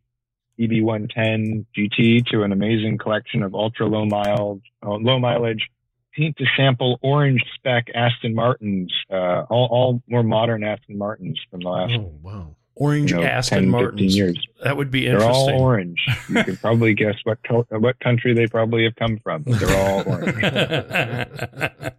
[0.58, 5.68] EB110 GT to an amazing collection of ultra low mile, low mileage
[6.16, 11.60] paint to sample orange spec Aston Martins, uh, all, all more modern Aston Martins from
[11.60, 11.94] the last.
[11.94, 12.56] Oh, wow.
[12.74, 14.16] Orange you know, Aston 10, Martins.
[14.16, 14.46] Years.
[14.64, 15.46] That would be interesting.
[15.46, 16.06] They're all orange.
[16.30, 19.42] You can probably guess what what country they probably have come from.
[19.46, 21.92] They're all orange.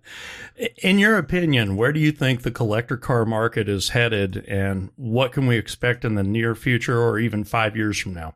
[0.83, 5.31] In your opinion, where do you think the collector car market is headed, and what
[5.31, 8.35] can we expect in the near future, or even five years from now?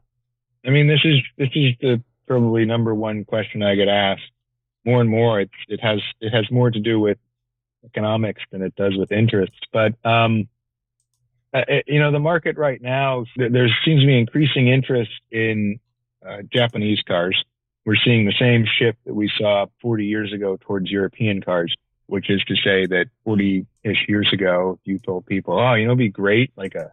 [0.66, 4.32] I mean, this is this is the probably number one question I get asked
[4.88, 7.18] more and more it's, it has it has more to do with
[7.86, 9.54] economics than it does with interest.
[9.72, 10.48] But um,
[11.54, 15.80] uh, you know, the market right now there seems to be increasing interest in
[16.28, 17.44] uh, Japanese cars.
[17.86, 21.74] We're seeing the same shift that we saw 40 years ago towards European cars,
[22.08, 25.92] which is to say that 40 ish years ago, you told people, oh, you know,
[25.92, 26.92] it'd be great, like a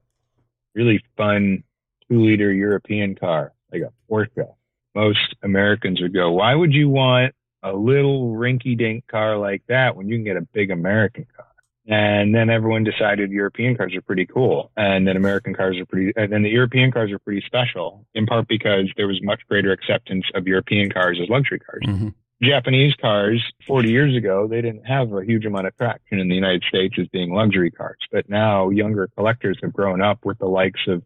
[0.74, 1.64] really fun
[2.09, 4.54] two liter European car, like a Porsche.
[4.94, 9.96] Most Americans would go, why would you want a little rinky dink car like that
[9.96, 11.46] when you can get a big American car.
[11.87, 14.70] And then everyone decided European cars are pretty cool.
[14.77, 18.27] And then American cars are pretty, and then the European cars are pretty special in
[18.27, 21.83] part because there was much greater acceptance of European cars as luxury cars.
[21.87, 22.09] Mm-hmm.
[22.42, 26.35] Japanese cars 40 years ago, they didn't have a huge amount of traction in the
[26.35, 27.98] United States as being luxury cars.
[28.12, 31.03] But now younger collectors have grown up with the likes of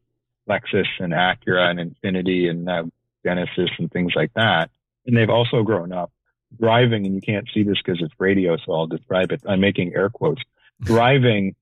[0.48, 2.90] Lexus and Acura and Infiniti and
[3.24, 4.70] Genesis and things like that.
[5.06, 6.10] And they've also grown up
[6.56, 9.42] driving, and you can't see this because it's radio, so I'll describe it.
[9.46, 10.42] I'm making air quotes.
[10.80, 11.56] Driving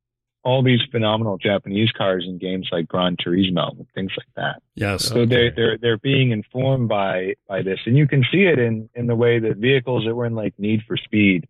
[0.46, 4.62] all these phenomenal Japanese cars in games like Gran Turismo and things like that.
[4.76, 5.06] Yes.
[5.06, 5.26] So okay.
[5.26, 9.08] they're they're they're being informed by by this, and you can see it in in
[9.08, 11.48] the way that vehicles that were in like Need for Speed,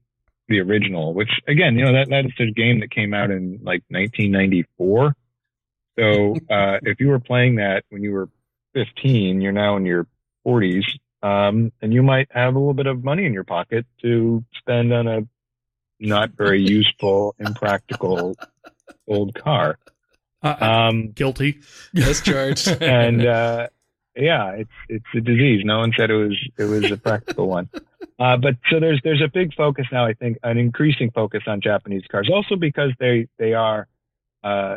[0.49, 3.83] the original, which again, you know that that's a game that came out in like
[3.89, 5.15] 1994.
[5.99, 8.31] So uh, if you were playing that when you were
[8.73, 10.07] 15, you're now in your
[10.47, 10.85] 40s,
[11.23, 14.93] um, and you might have a little bit of money in your pocket to spend
[14.93, 15.21] on a
[15.99, 18.37] not very useful, impractical
[19.09, 19.79] old car.
[20.43, 21.61] Uh, um, guilty.
[21.93, 22.69] Yes, charged.
[22.83, 23.69] and uh,
[24.15, 25.63] yeah, it's it's a disease.
[25.65, 27.69] No one said it was it was a practical one.
[28.19, 30.07] Uh, but so there's there's a big focus now.
[30.07, 33.89] I think an increasing focus on Japanese cars, also because they they are
[34.45, 34.77] uh,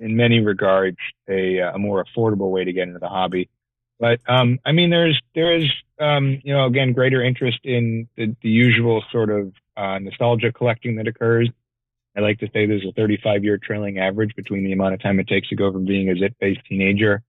[0.00, 0.96] in many regards
[1.28, 3.48] a, a more affordable way to get into the hobby.
[4.00, 8.34] But um, I mean, there's there is um, you know again greater interest in the,
[8.42, 11.50] the usual sort of uh, nostalgia collecting that occurs.
[12.16, 15.20] I like to say there's a 35 year trailing average between the amount of time
[15.20, 17.22] it takes to go from being a zit faced teenager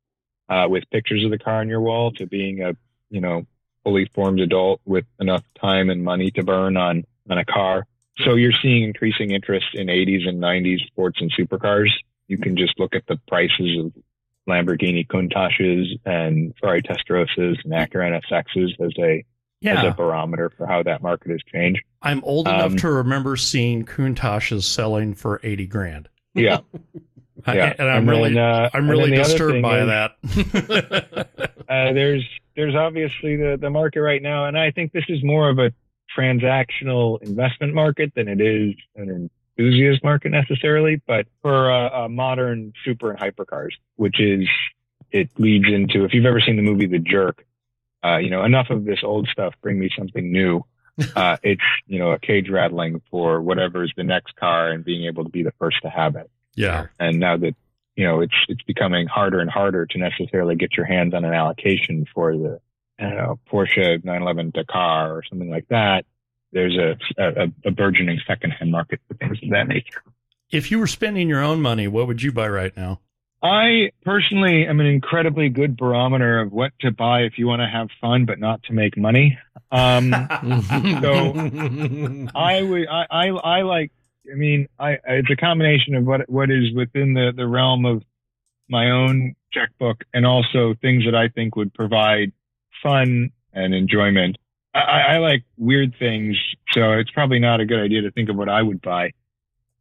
[0.50, 2.76] uh, with pictures of the car on your wall to being a
[3.10, 3.46] you know
[3.84, 7.86] fully formed adult with enough time and money to burn on on a car.
[8.24, 11.90] So you're seeing increasing interest in 80s and 90s sports and supercars.
[12.28, 13.94] You can just look at the prices of
[14.50, 19.24] Lamborghini Countaches and Ferrari Testarossas and Acura NSXs as a
[19.62, 19.82] yeah.
[19.82, 21.82] as a barometer for how that market has changed.
[22.02, 26.10] I'm old um, enough to remember seeing Countaches selling for eighty grand.
[26.34, 26.60] Yeah.
[27.48, 27.74] yeah.
[27.78, 31.28] and I'm and really, then, uh, I'm really disturbed by is, that.
[31.70, 35.50] uh, there's, there's obviously the, the market right now, and I think this is more
[35.50, 35.72] of a
[36.18, 39.30] transactional investment market than it is an
[39.62, 41.02] enthusiast market necessarily.
[41.06, 44.48] But for uh, modern super and hypercars, which is,
[45.12, 47.46] it leads into if you've ever seen the movie The Jerk,
[48.04, 49.54] uh, you know, enough of this old stuff.
[49.62, 50.64] Bring me something new.
[51.16, 55.06] Uh, it's, you know, a cage rattling for whatever is the next car and being
[55.06, 56.30] able to be the first to have it.
[56.54, 56.88] Yeah.
[57.00, 57.56] And now that,
[57.96, 61.34] you know, it's, it's becoming harder and harder to necessarily get your hands on an
[61.34, 62.60] allocation for the,
[63.00, 66.06] I don't know, Porsche 911 Dakar or something like that.
[66.52, 70.04] There's a, a, a burgeoning secondhand market for things of that nature.
[70.52, 73.00] If you were spending your own money, what would you buy right now?
[73.44, 77.68] I personally am an incredibly good barometer of what to buy if you want to
[77.68, 79.40] have fun but not to make money.
[79.72, 80.12] Um,
[81.02, 83.92] so I would, I, I, I like,
[84.32, 88.04] I mean, I, it's a combination of what, what is within the, the realm of
[88.70, 92.32] my own checkbook and also things that I think would provide
[92.84, 94.38] fun and enjoyment.
[94.74, 96.38] I, I like weird things,
[96.72, 99.12] so it's probably not a good idea to think of what I would buy.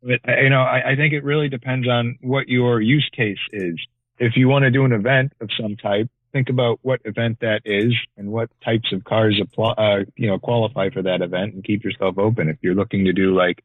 [0.02, 3.78] But, you know, I, I think it really depends on what your use case is.
[4.18, 7.62] If you want to do an event of some type, think about what event that
[7.64, 11.64] is and what types of cars apply, uh, you know, qualify for that event and
[11.64, 12.48] keep yourself open.
[12.48, 13.62] If you're looking to do like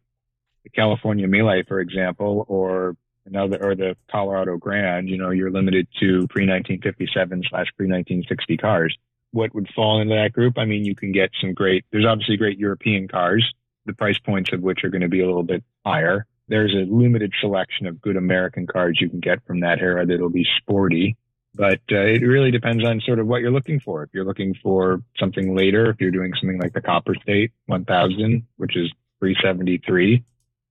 [0.64, 5.88] the California Mille, for example, or another, or the Colorado Grand, you know, you're limited
[6.00, 8.98] to pre 1957 slash pre 1960 cars.
[9.36, 10.58] What would fall into that group?
[10.58, 13.54] I mean, you can get some great, there's obviously great European cars
[13.86, 16.26] the price points of which are going to be a little bit higher.
[16.48, 20.30] There's a limited selection of good American cars you can get from that era that'll
[20.30, 21.18] be sporty,
[21.56, 24.04] but uh, it really depends on sort of what you're looking for.
[24.04, 28.46] If you're looking for something later, if you're doing something like the Copper State 1000,
[28.58, 30.24] which is 373,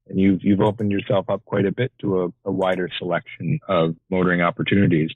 [0.06, 3.96] and you've you've opened yourself up quite a bit to a, a wider selection of
[4.10, 5.10] motoring opportunities.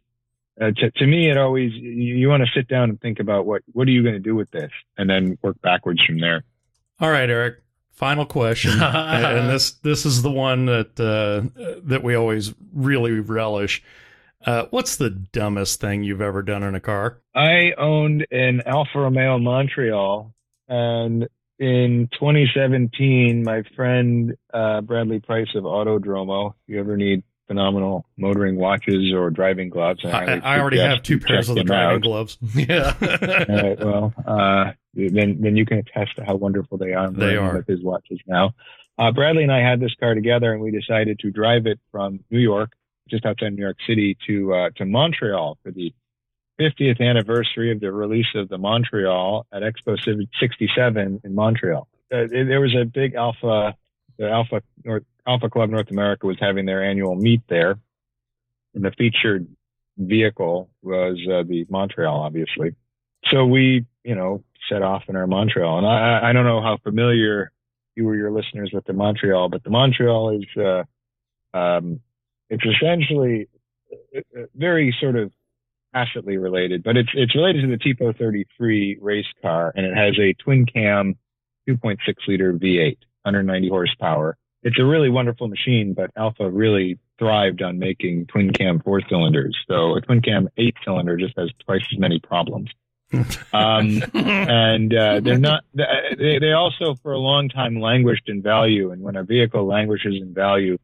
[0.61, 3.47] Uh, to, to me, it always you, you want to sit down and think about
[3.47, 6.45] what what are you going to do with this, and then work backwards from there.
[7.01, 7.59] All right, Eric
[7.99, 13.83] final question, and this this is the one that uh, that we always really relish.
[14.47, 17.21] Uh, what's the dumbest thing you've ever done in a car?
[17.35, 20.33] I owned an Alfa Romeo Montreal,
[20.69, 26.51] and in 2017, my friend uh, Bradley Price of Autodromo.
[26.51, 30.05] If you ever need phenomenal motoring watches or driving gloves.
[30.05, 32.03] I, I already have two pairs of the driving out.
[32.03, 32.39] gloves.
[32.55, 32.95] Yeah.
[33.01, 33.79] All right.
[33.79, 37.11] Well, uh, then then you can attest to how wonderful they are.
[37.11, 38.53] they are with his watches now.
[38.99, 42.21] Uh, Bradley and I had this car together, and we decided to drive it from
[42.31, 42.71] New York,
[43.09, 45.93] just outside New York City, to uh, to Montreal for the
[46.61, 49.97] 50th anniversary of the release of the Montreal at Expo
[50.41, 51.87] 67 in Montreal.
[52.13, 53.77] Uh, there was a big Alfa,
[54.19, 57.79] the Alfa North Alfa Club North America was having their annual meet there,
[58.75, 59.47] and the featured
[59.99, 62.75] vehicle was uh, the Montreal, obviously.
[63.31, 66.79] So we, you know, set off in our Montreal, and I, I don't know how
[66.83, 67.53] familiar
[67.95, 70.85] you or your listeners with the Montreal, but the Montreal is, uh,
[71.57, 72.01] um,
[72.49, 73.49] it's essentially
[74.55, 75.31] very sort of
[75.95, 80.19] tacitly related, but it's it's related to the Tipo 33 race car, and it has
[80.19, 81.17] a twin cam
[81.69, 84.39] 2.6 liter V8, 190 horsepower.
[84.69, 89.57] It's a really wonderful machine, but Alfa really thrived on making twin cam four cylinders.
[89.67, 92.71] So a twin cam eight cylinder just has twice as many problems.
[93.55, 95.65] um, and uh, they're not.
[95.75, 98.91] They, they also, for a long time, languished in value.
[98.93, 100.77] And when a vehicle languishes in value,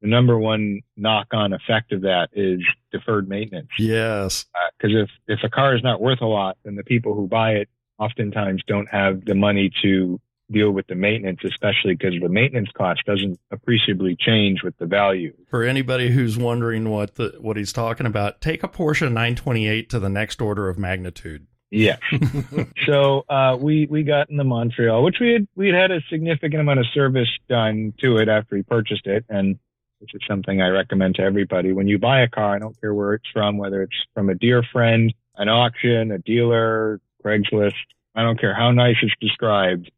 [0.00, 2.60] the number one knock-on effect of that is
[2.90, 3.68] deferred maintenance.
[3.78, 4.46] Yes,
[4.78, 7.28] because uh, if if a car is not worth a lot, then the people who
[7.28, 7.68] buy it
[7.98, 10.18] oftentimes don't have the money to
[10.50, 15.34] deal with the maintenance, especially because the maintenance cost doesn't appreciably change with the value.
[15.50, 19.98] For anybody who's wondering what the what he's talking about, take a Porsche 928 to
[19.98, 21.46] the next order of magnitude.
[21.70, 21.96] Yeah.
[22.86, 26.00] so uh, we we got in the Montreal, which we had we had had a
[26.08, 29.58] significant amount of service done to it after we purchased it, and
[29.98, 31.72] which is something I recommend to everybody.
[31.72, 34.34] When you buy a car, I don't care where it's from, whether it's from a
[34.34, 37.72] dear friend, an auction, a dealer, Craigslist.
[38.14, 39.90] I don't care how nice it's described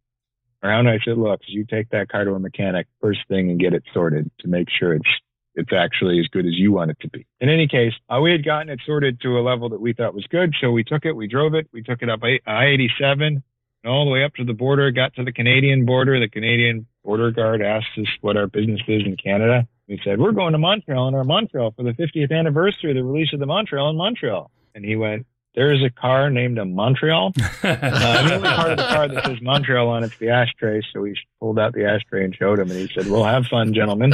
[0.62, 1.46] or how nice it looks.
[1.48, 4.68] You take that car to a mechanic first thing and get it sorted to make
[4.70, 5.09] sure it's
[5.54, 7.26] it's actually as good as you want it to be.
[7.40, 10.14] In any case, uh, we had gotten it sorted to a level that we thought
[10.14, 13.42] was good, so we took it, we drove it, we took it up I-87
[13.84, 16.18] and all the way up to the border, got to the Canadian border.
[16.18, 19.66] The Canadian border guard asked us what our business is in Canada.
[19.88, 23.04] We said, we're going to Montreal and our Montreal for the 50th anniversary of the
[23.04, 24.50] release of the Montreal in Montreal.
[24.74, 25.26] And he went,
[25.59, 27.32] there is a car named a Montreal.
[27.36, 30.80] uh, the only part of the car that says Montreal on it's the ashtray.
[30.92, 33.74] So we pulled out the ashtray and showed him, and he said, "Well, have fun,
[33.74, 34.12] gentlemen."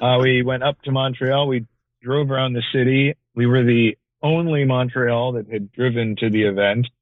[0.00, 1.46] Uh, we went up to Montreal.
[1.46, 1.66] We
[2.02, 3.14] drove around the city.
[3.34, 6.86] We were the only Montreal that had driven to the event.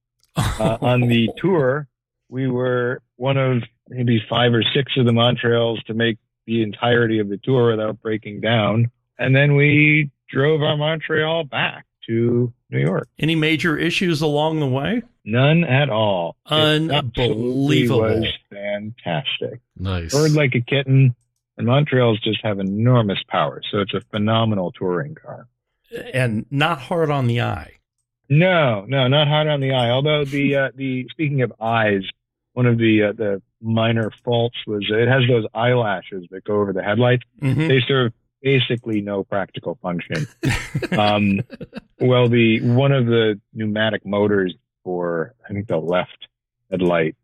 [0.59, 1.89] Uh, on the tour,
[2.29, 7.19] we were one of maybe five or six of the Montreals to make the entirety
[7.19, 8.91] of the tour without breaking down.
[9.19, 13.09] And then we drove our Montreal back to New York.
[13.19, 15.03] Any major issues along the way?
[15.25, 16.37] None at all.
[16.47, 18.05] Unbelievable.
[18.05, 19.61] It was fantastic.
[19.77, 20.13] Nice.
[20.13, 21.15] Bird like a kitten.
[21.59, 23.63] And Montreals just have enormous power.
[23.71, 25.49] So it's a phenomenal touring car.
[26.13, 27.73] And not hard on the eye.
[28.29, 29.91] No, no, not hard on the eye.
[29.91, 32.03] Although the, uh, the, speaking of eyes,
[32.53, 36.73] one of the, uh, the minor faults was it has those eyelashes that go over
[36.73, 37.23] the headlights.
[37.41, 37.69] Mm-hmm.
[37.69, 38.13] They serve
[38.47, 40.29] basically no practical function.
[40.97, 41.41] um,
[41.99, 46.29] well, the one of the pneumatic motors for I think the left
[46.71, 47.17] headlight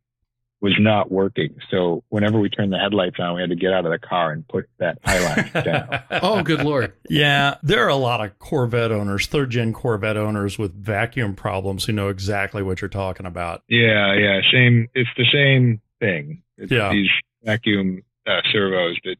[0.61, 1.55] was not working.
[1.71, 4.33] So whenever we turned the headlights on, we had to get out of the car
[4.33, 6.03] and put that eyelash down.
[6.23, 6.93] oh, good lord!
[7.09, 11.85] Yeah, there are a lot of Corvette owners, third gen Corvette owners with vacuum problems
[11.85, 13.63] who know exactly what you're talking about.
[13.69, 14.89] Yeah, yeah, same.
[14.93, 16.43] It's the same thing.
[16.59, 17.11] It's yeah, these
[17.45, 19.17] vacuum uh, servos that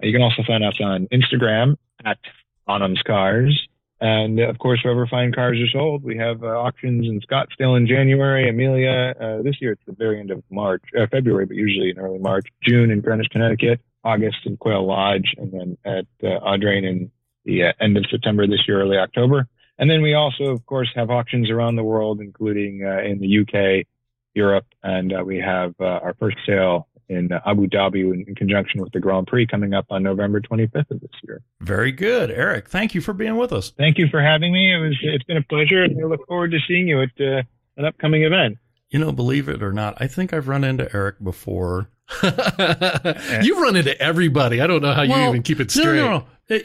[0.01, 2.19] You can also find us on Instagram at
[2.67, 3.67] Bonhams Cars.
[4.01, 7.87] And of course, wherever fine cars are sold, we have uh, auctions in Scottsdale in
[7.87, 9.13] January, Amelia.
[9.19, 12.19] Uh, this year it's the very end of March, uh, February, but usually in early
[12.19, 17.11] March, June in Greenwich, Connecticut, August in Quail Lodge, and then at uh, Audrain in
[17.45, 19.47] the uh, end of September this year, early October.
[19.77, 23.39] And then we also, of course, have auctions around the world, including uh, in the
[23.39, 23.87] UK,
[24.33, 28.91] Europe, and uh, we have our first sale in Abu Dhabi in, in, conjunction with
[28.91, 31.41] the Grand Prix coming up on November 25th of this year.
[31.61, 32.69] Very good, Eric.
[32.69, 33.71] Thank you for being with us.
[33.77, 34.73] Thank you for having me.
[34.73, 37.43] It was it's been a pleasure, and I look forward to seeing you at uh,
[37.77, 38.57] an upcoming event.
[38.89, 41.89] You know, believe it or not, I think I've run into Eric before.
[42.23, 44.61] You've run into everybody.
[44.61, 45.95] I don't know how well, you even keep it straight.
[45.95, 46.59] No, no, no.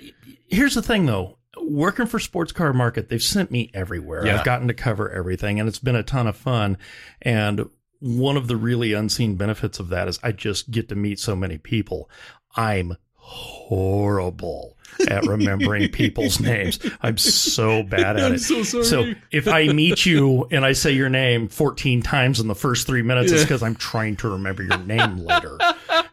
[0.49, 1.39] Here's the thing, though
[1.71, 4.27] working for Sports Car Market, they've sent me everywhere.
[4.27, 4.39] Yeah.
[4.39, 6.79] I've gotten to cover everything, and it's been a ton of fun.
[7.23, 7.69] And
[8.01, 11.37] one of the really unseen benefits of that is I just get to meet so
[11.37, 12.11] many people.
[12.57, 14.77] I'm horrible
[15.09, 16.79] at remembering people's names.
[17.01, 18.39] I'm so bad at I'm it.
[18.41, 22.55] So, so if I meet you and I say your name 14 times in the
[22.55, 23.37] first three minutes, yeah.
[23.37, 25.59] it's because I'm trying to remember your name later.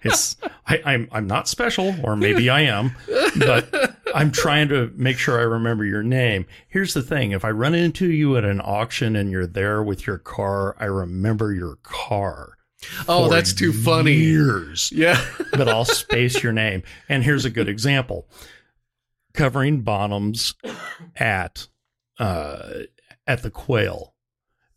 [0.04, 0.36] It's
[0.68, 2.96] I, I'm I'm not special, or maybe I am,
[3.38, 6.46] but I'm trying to make sure I remember your name.
[6.68, 7.32] Here's the thing.
[7.32, 10.86] If I run into you at an auction and you're there with your car, I
[10.86, 12.58] remember your car.
[13.08, 14.14] Oh, that's too funny.
[14.14, 14.92] Years.
[14.94, 15.24] Yeah.
[15.52, 16.84] but I'll space your name.
[17.10, 18.28] And here's a good example.
[19.38, 20.56] Covering Bonhams
[21.16, 21.68] at
[22.20, 22.82] uh
[23.26, 24.14] at the Quail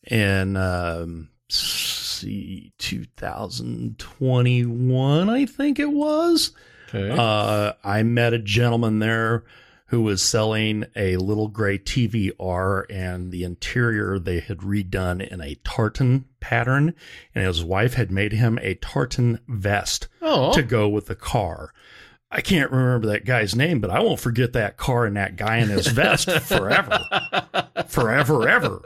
[0.08, 6.52] in um see, 2021, I think it was.
[6.92, 7.16] Okay.
[7.16, 9.44] Uh, I met a gentleman there
[9.86, 15.56] who was selling a little gray TVR, and the interior they had redone in a
[15.64, 16.94] tartan pattern,
[17.34, 21.72] and his wife had made him a tartan vest oh, to go with the car.
[22.30, 25.56] I can't remember that guy's name, but I won't forget that car and that guy
[25.58, 27.04] in his vest forever,
[27.88, 28.82] forever, ever.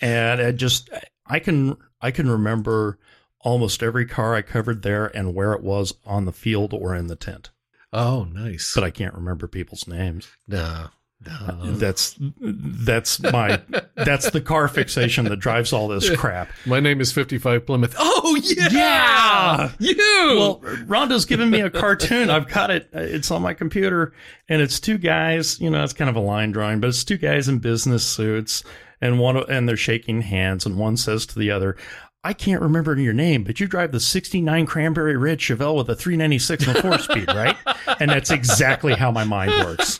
[0.00, 0.90] And I just,
[1.26, 2.98] I can, I can remember
[3.40, 7.06] almost every car I covered there and where it was on the field or in
[7.06, 7.50] the tent,
[7.92, 8.72] oh, nice.
[8.74, 10.28] but I can't remember people's names.
[10.48, 10.88] no,
[11.22, 13.60] That's that's my
[13.94, 16.50] that's the car fixation that drives all this crap.
[16.64, 17.94] My name is 55 Plymouth.
[17.98, 19.70] Oh, yeah, yeah.
[19.78, 19.96] You.
[20.38, 22.30] Well, Rhonda's given me a cartoon.
[22.30, 22.88] I've got it.
[22.92, 24.12] It's on my computer,
[24.48, 25.60] and it's two guys.
[25.60, 28.64] You know, it's kind of a line drawing, but it's two guys in business suits,
[29.00, 31.76] and one and they're shaking hands, and one says to the other.
[32.22, 35.94] I can't remember your name, but you drive the 69 Cranberry Red Chevelle with a
[35.94, 37.56] 396 and a four speed, right?
[37.98, 39.98] And that's exactly how my mind works.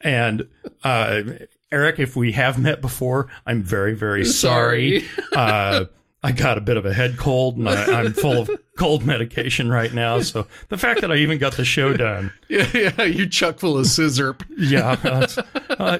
[0.00, 0.48] And
[0.82, 1.22] uh,
[1.72, 5.06] Eric, if we have met before, I'm very, very sorry.
[5.36, 5.84] uh,
[6.22, 9.70] I got a bit of a head cold, and I, I'm full of cold medication
[9.70, 10.20] right now.
[10.20, 13.78] So the fact that I even got the show done, yeah, yeah, you chuck full
[13.78, 14.36] of scissor.
[14.58, 15.98] yeah, uh,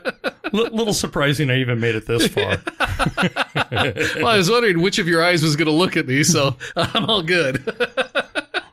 [0.53, 1.51] li- little surprising.
[1.51, 2.59] I even made it this far.
[4.17, 6.57] well, I was wondering which of your eyes was going to look at me, so
[6.77, 7.65] I'm all good.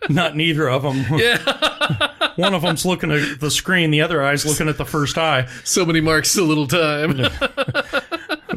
[0.10, 1.06] Not neither of them.
[1.20, 2.14] yeah.
[2.36, 5.48] One of them's looking at the screen, the other eye's looking at the first eye.
[5.64, 7.28] So many marks, so little time.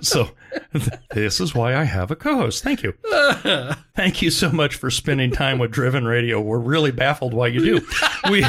[0.03, 0.30] So
[1.12, 2.64] this is why I have a co-host.
[2.64, 2.94] Thank you.
[3.94, 6.40] Thank you so much for spending time with Driven Radio.
[6.40, 7.86] We're really baffled why you do.
[8.30, 8.42] We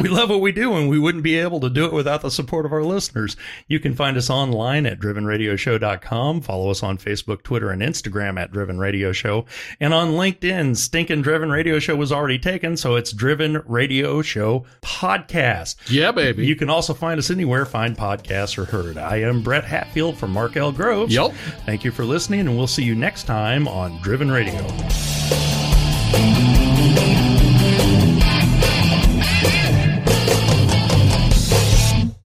[0.00, 2.30] we love what we do and we wouldn't be able to do it without the
[2.30, 3.36] support of our listeners.
[3.66, 6.40] You can find us online at drivenradioshow.com.
[6.42, 9.44] Follow us on Facebook, Twitter, and Instagram at Driven Radio Show.
[9.80, 14.64] And on LinkedIn, Stinking Driven Radio Show was already taken, so it's Driven Radio Show
[14.82, 15.76] Podcast.
[15.90, 16.46] yeah, baby.
[16.46, 18.98] You can also find us anywhere fine podcasts are heard.
[18.98, 20.72] I am Brett Hatfield from Mark L.
[20.72, 21.14] Groves.
[21.14, 21.32] Yep.
[21.66, 24.58] Thank you for listening, and we'll see you next time on Driven Radio.